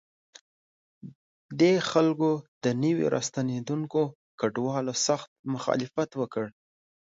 دې 1.59 1.73
خلکو 1.91 2.31
د 2.63 2.65
نویو 2.83 3.11
راستنېدونکو 3.15 4.01
کډوالو 4.39 4.93
سخت 5.07 5.29
مخالفت 5.53 6.09
وکړ. 6.21 6.45